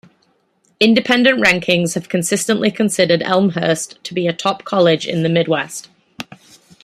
[0.79, 5.89] Independent rankings have consistently considered Elmhurst to be a top college in the Midwest.